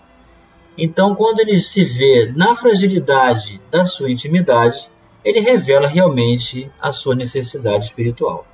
Então, 0.76 1.14
quando 1.14 1.40
ele 1.40 1.61
se 1.61 1.84
vê 1.84 2.32
na 2.37 2.54
fragilidade 2.54 3.61
da 3.70 3.84
sua 3.84 4.11
intimidade, 4.11 4.90
ele 5.24 5.40
revela 5.40 5.88
realmente 5.88 6.70
a 6.80 6.92
sua 6.92 7.14
necessidade 7.14 7.87
espiritual. 7.87 8.46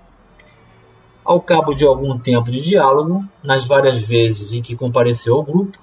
Ao 1.24 1.40
cabo 1.40 1.74
de 1.74 1.84
algum 1.84 2.18
tempo 2.18 2.50
de 2.50 2.62
diálogo, 2.62 3.24
nas 3.42 3.66
várias 3.66 4.02
vezes 4.02 4.52
em 4.52 4.62
que 4.62 4.76
compareceu 4.76 5.34
ao 5.34 5.42
grupo, 5.42 5.78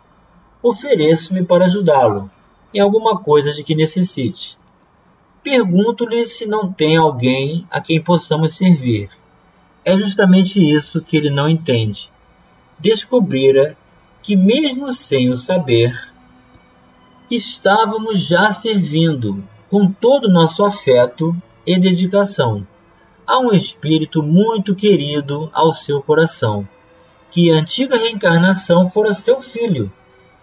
ofereço-me 0.61 1.43
para 1.43 1.65
ajudá-lo 1.65 2.29
em 2.73 2.79
alguma 2.79 3.17
coisa 3.17 3.51
de 3.51 3.63
que 3.63 3.75
necessite. 3.75 4.57
Pergunto-lhe 5.43 6.25
se 6.25 6.45
não 6.45 6.71
tem 6.71 6.95
alguém 6.95 7.65
a 7.69 7.81
quem 7.81 8.01
possamos 8.01 8.55
servir. 8.55 9.09
É 9.83 9.97
justamente 9.97 10.59
isso 10.59 11.01
que 11.01 11.17
ele 11.17 11.29
não 11.31 11.49
entende. 11.49 12.11
Descobrira 12.79 13.75
que, 14.21 14.35
mesmo 14.35 14.91
sem 14.91 15.29
o 15.29 15.35
saber, 15.35 16.11
estávamos 17.29 18.19
já 18.19 18.51
servindo 18.51 19.47
com 19.69 19.91
todo 19.91 20.25
o 20.25 20.31
nosso 20.31 20.63
afeto 20.63 21.35
e 21.65 21.79
dedicação 21.79 22.67
a 23.25 23.39
um 23.39 23.51
espírito 23.51 24.21
muito 24.21 24.75
querido 24.75 25.49
ao 25.53 25.73
seu 25.73 26.01
coração, 26.01 26.67
que 27.29 27.49
a 27.49 27.55
antiga 27.55 27.95
reencarnação 27.95 28.85
fora 28.89 29.13
seu 29.13 29.41
filho 29.41 29.91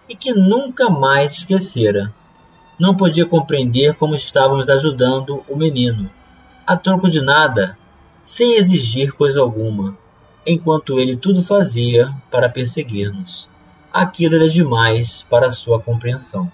e 0.09 0.15
que 0.15 0.33
nunca 0.33 0.89
mais 0.89 1.33
esquecera. 1.33 2.11
Não 2.79 2.95
podia 2.95 3.27
compreender 3.27 3.93
como 3.93 4.15
estávamos 4.15 4.69
ajudando 4.69 5.43
o 5.47 5.55
menino, 5.55 6.09
a 6.65 6.75
troco 6.75 7.09
de 7.09 7.21
nada, 7.21 7.77
sem 8.23 8.55
exigir 8.55 9.11
coisa 9.13 9.39
alguma, 9.41 9.95
enquanto 10.45 10.99
ele 10.99 11.15
tudo 11.15 11.43
fazia 11.43 12.11
para 12.31 12.49
perseguir-nos. 12.49 13.51
Aquilo 13.99 14.35
era 14.35 14.47
demais 14.47 15.25
para 15.29 15.51
sua 15.51 15.77
compreensão. 15.77 16.49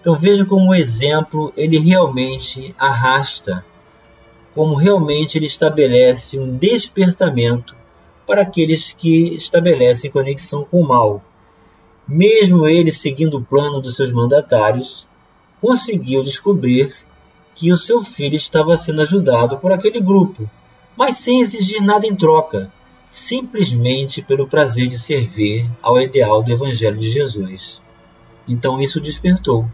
Então 0.00 0.18
veja 0.18 0.44
como 0.44 0.70
o 0.70 0.74
exemplo 0.74 1.52
ele 1.56 1.78
realmente 1.78 2.74
arrasta, 2.76 3.64
como 4.52 4.74
realmente 4.74 5.38
ele 5.38 5.46
estabelece 5.46 6.40
um 6.40 6.56
despertamento 6.56 7.76
para 8.26 8.42
aqueles 8.42 8.92
que 8.92 9.32
estabelecem 9.32 10.10
conexão 10.10 10.64
com 10.64 10.80
o 10.80 10.88
mal. 10.88 11.22
Mesmo 12.04 12.66
ele 12.66 12.90
seguindo 12.90 13.38
o 13.38 13.44
plano 13.44 13.80
dos 13.80 13.94
seus 13.94 14.10
mandatários, 14.10 15.06
conseguiu 15.60 16.24
descobrir 16.24 16.92
que 17.54 17.72
o 17.72 17.78
seu 17.78 18.02
filho 18.02 18.34
estava 18.34 18.76
sendo 18.76 19.02
ajudado 19.02 19.56
por 19.56 19.70
aquele 19.70 20.00
grupo, 20.00 20.50
mas 20.96 21.18
sem 21.18 21.42
exigir 21.42 21.80
nada 21.80 22.08
em 22.08 22.16
troca, 22.16 22.72
simplesmente 23.12 24.22
pelo 24.22 24.48
prazer 24.48 24.86
de 24.86 24.98
servir 24.98 25.70
ao 25.82 26.00
ideal 26.00 26.42
do 26.42 26.50
Evangelho 26.50 26.96
de 26.96 27.10
Jesus. 27.10 27.82
Então 28.48 28.80
isso 28.80 29.02
despertou. 29.02 29.68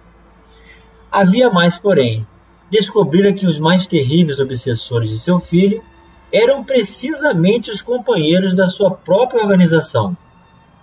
Havia 1.11 1.49
mais, 1.49 1.79
porém. 1.79 2.27
Descobrira 2.69 3.33
que 3.33 3.47
os 3.47 3.61
mais 3.61 3.87
terríveis 3.87 4.41
obsessores 4.41 5.11
de 5.11 5.21
seu 5.21 5.39
filho 5.39 5.85
eram 6.33 6.65
precisamente 6.65 7.71
os 7.71 7.81
companheiros 7.81 8.55
da 8.55 8.67
sua 8.67 8.91
própria 8.91 9.41
organização, 9.41 10.17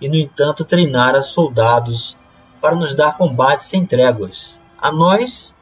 e 0.00 0.08
no 0.08 0.16
entanto 0.16 0.64
treinara 0.64 1.20
soldados 1.20 2.16
para 2.58 2.74
nos 2.74 2.94
dar 2.94 3.18
combates 3.18 3.66
sem 3.66 3.84
tréguas, 3.84 4.58
a 4.78 4.90
nós 4.90 5.54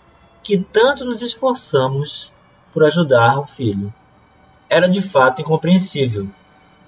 que 0.44 0.58
tanto 0.58 1.04
nos 1.04 1.22
esforçamos 1.22 2.32
por 2.72 2.84
ajudar 2.84 3.36
o 3.36 3.44
filho. 3.44 3.92
Era 4.70 4.88
de 4.88 5.02
fato 5.02 5.42
incompreensível 5.42 6.30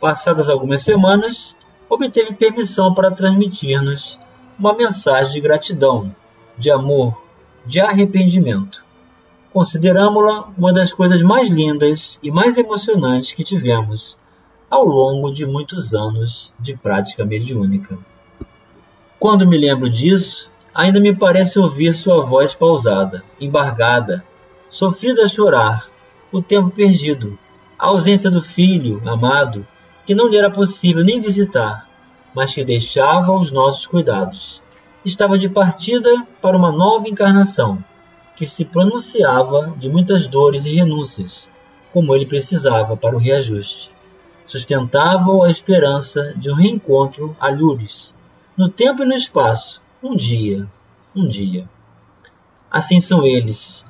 Passadas 0.00 0.48
algumas 0.48 0.82
semanas, 0.82 1.56
obteve 1.88 2.34
permissão 2.34 2.92
para 2.92 3.10
transmitir-nos 3.10 4.20
uma 4.58 4.74
mensagem 4.74 5.32
de 5.32 5.40
gratidão, 5.40 6.14
de 6.58 6.70
amor, 6.70 7.22
de 7.64 7.80
arrependimento. 7.80 8.84
Consideramos-la 9.52 10.50
uma 10.56 10.72
das 10.72 10.92
coisas 10.92 11.22
mais 11.22 11.48
lindas 11.48 12.18
e 12.22 12.30
mais 12.30 12.58
emocionantes 12.58 13.32
que 13.32 13.42
tivemos 13.42 14.18
ao 14.68 14.84
longo 14.84 15.30
de 15.30 15.46
muitos 15.46 15.94
anos 15.94 16.52
de 16.60 16.76
prática 16.76 17.24
mediúnica. 17.24 17.98
Quando 19.18 19.46
me 19.46 19.56
lembro 19.56 19.88
disso, 19.88 20.50
ainda 20.74 21.00
me 21.00 21.16
parece 21.16 21.58
ouvir 21.58 21.94
sua 21.94 22.22
voz 22.22 22.54
pausada, 22.54 23.24
embargada, 23.40 24.22
sofrida 24.68 25.24
a 25.24 25.28
chorar, 25.28 25.88
o 26.30 26.42
tempo 26.42 26.68
perdido, 26.68 27.38
a 27.78 27.86
ausência 27.86 28.30
do 28.30 28.42
filho 28.42 29.00
amado 29.06 29.66
que 30.06 30.14
não 30.14 30.28
lhe 30.28 30.36
era 30.36 30.50
possível 30.50 31.04
nem 31.04 31.20
visitar, 31.20 31.88
mas 32.32 32.54
que 32.54 32.64
deixava 32.64 33.32
aos 33.32 33.50
nossos 33.50 33.86
cuidados. 33.86 34.62
Estava 35.04 35.38
de 35.38 35.48
partida 35.48 36.26
para 36.40 36.56
uma 36.56 36.70
nova 36.70 37.08
encarnação, 37.08 37.82
que 38.36 38.46
se 38.46 38.64
pronunciava 38.64 39.74
de 39.76 39.90
muitas 39.90 40.26
dores 40.26 40.64
e 40.64 40.74
renúncias, 40.74 41.50
como 41.92 42.14
ele 42.14 42.26
precisava 42.26 42.96
para 42.96 43.16
o 43.16 43.18
reajuste. 43.18 43.90
Sustentava-o 44.46 45.42
a 45.42 45.50
esperança 45.50 46.34
de 46.36 46.50
um 46.50 46.54
reencontro 46.54 47.36
a 47.40 47.48
Lures, 47.48 48.14
no 48.56 48.68
tempo 48.68 49.02
e 49.02 49.06
no 49.06 49.14
espaço, 49.14 49.82
um 50.02 50.14
dia, 50.14 50.68
um 51.16 51.26
dia. 51.26 51.68
Assim 52.70 53.00
são 53.00 53.24
eles, 53.24 53.84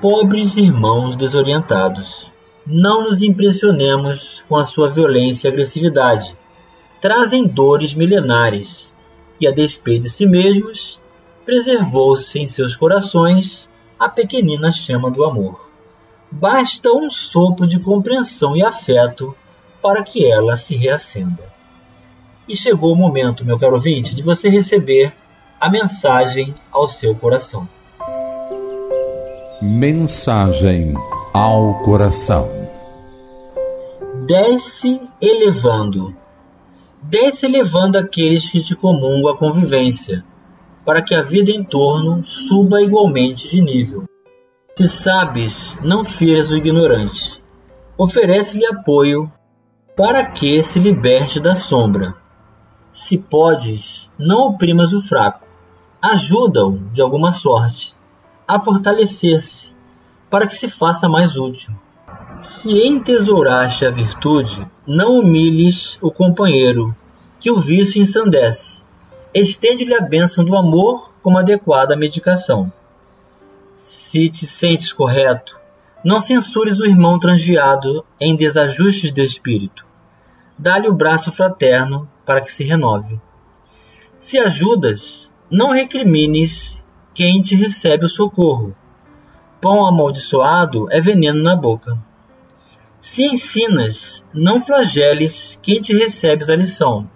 pobres 0.00 0.56
irmãos 0.56 1.14
desorientados. 1.14 2.31
Não 2.66 3.04
nos 3.04 3.22
impressionemos 3.22 4.44
com 4.48 4.56
a 4.56 4.64
sua 4.64 4.88
violência 4.88 5.48
e 5.48 5.50
agressividade. 5.50 6.36
Trazem 7.00 7.46
dores 7.46 7.94
milenares, 7.94 8.96
e 9.40 9.48
a 9.48 9.50
despeito 9.50 10.02
de 10.02 10.10
si 10.10 10.24
mesmos, 10.24 11.00
preservou-se 11.44 12.38
em 12.38 12.46
seus 12.46 12.76
corações 12.76 13.68
a 13.98 14.08
pequenina 14.08 14.70
chama 14.70 15.10
do 15.10 15.24
amor. 15.24 15.70
Basta 16.30 16.90
um 16.92 17.10
sopro 17.10 17.66
de 17.66 17.80
compreensão 17.80 18.56
e 18.56 18.62
afeto 18.64 19.34
para 19.82 20.02
que 20.02 20.24
ela 20.24 20.56
se 20.56 20.76
reacenda. 20.76 21.52
E 22.48 22.56
chegou 22.56 22.92
o 22.92 22.96
momento, 22.96 23.44
meu 23.44 23.58
caro 23.58 23.74
ouvinte, 23.74 24.14
de 24.14 24.22
você 24.22 24.48
receber 24.48 25.12
a 25.60 25.68
mensagem 25.68 26.54
ao 26.70 26.86
seu 26.86 27.14
coração. 27.14 27.68
Mensagem 29.60 30.94
ao 31.32 31.78
coração. 31.78 32.46
Desce 34.26 35.00
elevando. 35.20 36.14
Desce 37.00 37.46
elevando 37.46 37.96
aqueles 37.96 38.50
que 38.50 38.60
te 38.60 38.76
comungam 38.76 39.32
a 39.32 39.36
convivência, 39.36 40.22
para 40.84 41.00
que 41.00 41.14
a 41.14 41.22
vida 41.22 41.50
em 41.50 41.64
torno 41.64 42.22
suba 42.24 42.82
igualmente 42.82 43.48
de 43.48 43.62
nível. 43.62 44.04
Se 44.76 44.88
sabes, 44.88 45.78
não 45.82 46.04
firas 46.04 46.50
o 46.50 46.56
ignorante. 46.56 47.42
Oferece-lhe 47.96 48.66
apoio 48.66 49.32
para 49.96 50.26
que 50.26 50.62
se 50.62 50.78
liberte 50.78 51.40
da 51.40 51.54
sombra. 51.54 52.14
Se 52.90 53.16
podes, 53.16 54.10
não 54.18 54.48
oprimas 54.48 54.92
o 54.92 55.00
fraco. 55.00 55.46
Ajuda-o, 56.00 56.78
de 56.92 57.00
alguma 57.00 57.32
sorte, 57.32 57.94
a 58.46 58.60
fortalecer-se 58.60 59.71
para 60.32 60.46
que 60.46 60.56
se 60.56 60.66
faça 60.66 61.10
mais 61.10 61.36
útil. 61.36 61.74
Se 62.40 62.86
entesouraste 62.86 63.84
a 63.84 63.90
virtude, 63.90 64.66
não 64.86 65.18
humilhes 65.18 65.98
o 66.00 66.10
companheiro, 66.10 66.96
que 67.38 67.50
o 67.50 67.58
vício 67.58 68.00
ensandece. 68.00 68.80
Estende-lhe 69.34 69.94
a 69.94 70.00
bênção 70.00 70.42
do 70.42 70.56
amor 70.56 71.12
como 71.22 71.36
adequada 71.36 71.98
medicação. 71.98 72.72
Se 73.74 74.30
te 74.30 74.46
sentes 74.46 74.90
correto, 74.90 75.60
não 76.02 76.18
censures 76.18 76.80
o 76.80 76.86
irmão 76.86 77.18
transviado 77.18 78.02
em 78.18 78.34
desajustes 78.34 79.12
de 79.12 79.22
espírito. 79.22 79.84
Dá-lhe 80.56 80.88
o 80.88 80.94
braço 80.94 81.30
fraterno 81.30 82.08
para 82.24 82.40
que 82.40 82.50
se 82.50 82.64
renove. 82.64 83.20
Se 84.18 84.38
ajudas, 84.38 85.30
não 85.50 85.72
recrimines 85.72 86.82
quem 87.12 87.42
te 87.42 87.54
recebe 87.54 88.06
o 88.06 88.08
socorro 88.08 88.74
Pão 89.62 89.86
amaldiçoado 89.86 90.88
é 90.90 91.00
veneno 91.00 91.40
na 91.40 91.54
boca. 91.54 91.96
Se 93.00 93.22
ensinas, 93.22 94.26
não 94.34 94.60
flageles 94.60 95.56
quem 95.62 95.80
te 95.80 95.96
recebes 95.96 96.50
a 96.50 96.56
lição. 96.56 97.08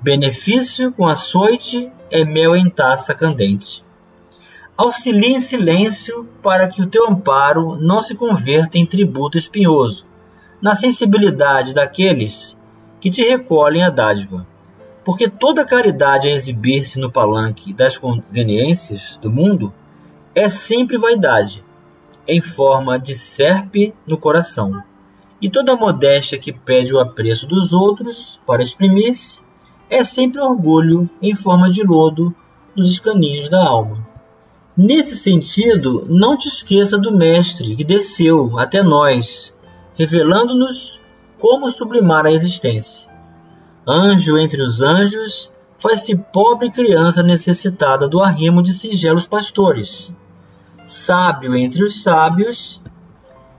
Benefício 0.00 0.90
com 0.90 1.06
açoite 1.06 1.92
é 2.10 2.24
mel 2.24 2.56
em 2.56 2.70
taça 2.70 3.12
candente. 3.12 3.84
Auxilie 4.74 5.34
em 5.34 5.40
silêncio 5.42 6.26
para 6.42 6.66
que 6.66 6.80
o 6.80 6.86
teu 6.86 7.06
amparo 7.06 7.76
não 7.76 8.00
se 8.00 8.14
converta 8.14 8.78
em 8.78 8.86
tributo 8.86 9.36
espinhoso, 9.36 10.06
na 10.62 10.74
sensibilidade 10.74 11.74
daqueles 11.74 12.56
que 12.98 13.10
te 13.10 13.22
recolhem 13.22 13.82
a 13.82 13.90
dádiva. 13.90 14.46
Porque 15.04 15.28
toda 15.28 15.66
caridade 15.66 16.26
a 16.26 16.30
exibir-se 16.30 16.98
no 16.98 17.12
palanque 17.12 17.74
das 17.74 17.98
conveniências 17.98 19.18
do 19.20 19.30
mundo 19.30 19.74
é 20.34 20.48
sempre 20.48 20.96
vaidade, 20.96 21.64
em 22.26 22.40
forma 22.40 22.98
de 22.98 23.14
serpe 23.14 23.94
no 24.06 24.18
coração, 24.18 24.82
e 25.40 25.48
toda 25.48 25.76
modéstia 25.76 26.38
que 26.38 26.52
pede 26.52 26.94
o 26.94 27.00
apreço 27.00 27.46
dos 27.46 27.72
outros 27.72 28.40
para 28.46 28.62
exprimir-se 28.62 29.42
é 29.88 30.04
sempre 30.04 30.40
orgulho 30.40 31.10
em 31.20 31.34
forma 31.34 31.70
de 31.70 31.82
lodo 31.82 32.34
nos 32.76 32.90
escaninhos 32.90 33.48
da 33.48 33.66
alma. 33.66 34.06
Nesse 34.76 35.16
sentido, 35.16 36.06
não 36.08 36.36
te 36.36 36.46
esqueça 36.46 36.96
do 36.96 37.12
Mestre 37.12 37.74
que 37.74 37.84
desceu 37.84 38.58
até 38.58 38.82
nós, 38.82 39.54
revelando-nos 39.94 41.00
como 41.38 41.70
sublimar 41.70 42.26
a 42.26 42.32
existência. 42.32 43.10
Anjo 43.86 44.38
entre 44.38 44.62
os 44.62 44.80
anjos, 44.80 45.50
faz-se 45.80 46.14
pobre 46.14 46.70
criança 46.70 47.22
necessitada 47.22 48.06
do 48.06 48.20
arrimo 48.20 48.62
de 48.62 48.72
singelos 48.74 49.26
pastores. 49.26 50.14
Sábio 50.84 51.56
entre 51.56 51.82
os 51.82 52.02
sábios, 52.02 52.82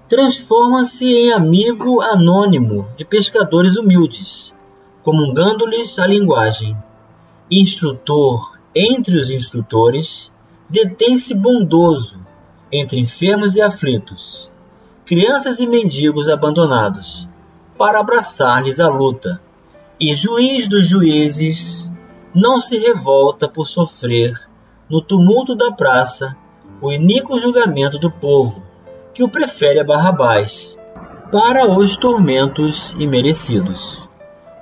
transforma-se 0.07 1.05
em 1.05 1.34
amigo 1.34 1.99
anônimo 1.99 2.88
de 2.95 3.03
pescadores 3.03 3.75
humildes, 3.75 4.53
comungando-lhes 5.01 5.97
a 5.97 6.05
linguagem. 6.05 6.77
Instrutor 7.49 8.60
entre 8.75 9.17
os 9.17 9.29
instrutores, 9.31 10.31
detém-se 10.69 11.34
bondoso 11.34 12.25
entre 12.71 12.99
enfermos 12.99 13.55
e 13.55 13.62
aflitos, 13.62 14.49
crianças 15.05 15.60
e 15.60 15.67
mendigos 15.67 16.29
abandonados, 16.29 17.27
para 17.77 17.99
abraçar-lhes 17.99 18.79
a 18.79 18.88
luta, 18.88 19.41
e 19.99 20.13
juiz 20.15 20.67
dos 20.67 20.88
juízes 20.88 21.90
não 22.34 22.60
se 22.60 22.78
revolta 22.78 23.48
por 23.48 23.67
sofrer, 23.67 24.34
no 24.89 25.02
tumulto 25.02 25.56
da 25.56 25.72
praça, 25.72 26.36
o 26.82 26.91
iníquo 26.91 27.38
julgamento 27.38 28.00
do 28.00 28.10
povo, 28.10 28.63
que 29.13 29.24
o 29.24 29.30
prefere 29.30 29.80
a 29.80 29.84
Barrabás, 29.84 30.80
para 31.32 31.70
os 31.70 31.98
tormentos 31.98 32.94
imerecidos. 33.00 34.10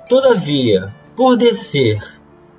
Todavia, 0.08 0.94
por 1.16 1.36
descer, 1.36 2.02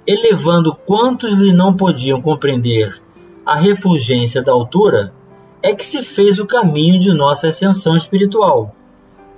elevando 0.07 0.73
quantos 0.73 1.33
lhe 1.33 1.51
não 1.51 1.75
podiam 1.75 2.21
compreender 2.21 3.01
a 3.45 3.55
refulgência 3.55 4.41
da 4.41 4.51
altura, 4.51 5.13
é 5.61 5.73
que 5.73 5.85
se 5.85 6.01
fez 6.01 6.39
o 6.39 6.45
caminho 6.45 6.99
de 6.99 7.13
nossa 7.13 7.47
ascensão 7.47 7.95
espiritual, 7.95 8.75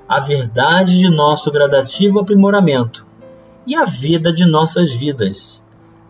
a 0.08 0.20
verdade 0.20 0.98
de 1.00 1.10
nosso 1.10 1.52
gradativo 1.52 2.20
aprimoramento 2.20 3.06
e 3.66 3.76
a 3.76 3.86
vida 3.86 4.32
de 4.34 4.46
nossas 4.46 4.94
vidas, 4.94 5.63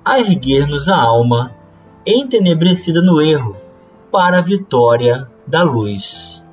a 0.05 0.19
erguer-nos 0.19 0.89
a 0.89 0.97
alma, 0.97 1.49
entenebrecida 2.05 3.01
no 3.01 3.21
erro, 3.21 3.55
para 4.11 4.39
a 4.39 4.41
vitória 4.41 5.29
da 5.47 5.63
luz. 5.63 6.43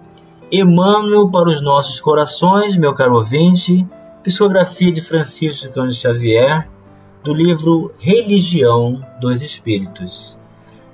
Emmanuel 0.53 1.31
para 1.31 1.49
os 1.49 1.61
nossos 1.61 2.01
corações, 2.01 2.77
meu 2.77 2.95
caro 2.95 3.17
ouvinte, 3.17 3.87
psicografia 4.23 4.93
de 4.93 5.01
Francisco 5.01 5.73
Cândido 5.73 5.95
Xavier, 5.95 6.69
do 7.23 7.35
livro 7.35 7.93
Religião 7.99 9.05
dos 9.21 9.43
Espíritos. 9.43 10.39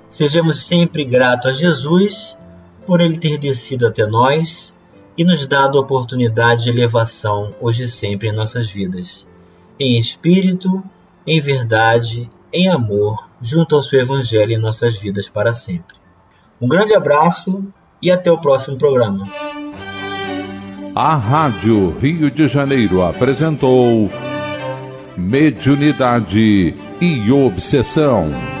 Sejamos 0.09 0.63
sempre 0.63 1.05
gratos 1.05 1.51
a 1.51 1.53
Jesus 1.53 2.37
por 2.85 3.01
ele 3.01 3.17
ter 3.17 3.37
descido 3.37 3.87
até 3.87 4.05
nós 4.05 4.75
e 5.17 5.23
nos 5.23 5.45
dado 5.45 5.77
a 5.77 5.81
oportunidade 5.81 6.63
de 6.63 6.69
elevação 6.69 7.53
hoje 7.59 7.83
e 7.83 7.87
sempre 7.87 8.29
em 8.29 8.33
nossas 8.33 8.69
vidas, 8.69 9.27
em 9.79 9.97
espírito, 9.97 10.83
em 11.25 11.41
verdade, 11.41 12.29
em 12.51 12.67
amor, 12.69 13.29
junto 13.41 13.75
ao 13.75 13.83
seu 13.83 13.99
Evangelho 13.99 14.53
em 14.53 14.57
nossas 14.57 14.97
vidas 14.97 15.27
para 15.29 15.53
sempre. 15.53 15.95
Um 16.61 16.67
grande 16.67 16.95
abraço 16.95 17.63
e 18.01 18.11
até 18.11 18.31
o 18.31 18.39
próximo 18.39 18.77
programa. 18.77 19.27
A 20.95 21.15
Rádio 21.15 21.95
Rio 21.99 22.31
de 22.31 22.47
Janeiro 22.47 23.03
apresentou 23.03 24.09
Mediunidade 25.15 26.75
e 26.99 27.31
Obsessão. 27.31 28.56